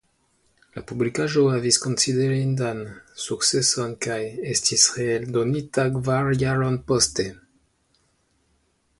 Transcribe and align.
La 0.75 0.81
publikaĵo 0.91 1.41
havis 1.55 1.75
konsiderindan 1.81 2.79
sukceson 3.25 3.93
kaj 4.05 4.17
estis 4.53 4.85
reeldonita 5.01 5.85
kvar 5.99 6.31
jarojn 6.45 6.79
poste. 6.93 7.27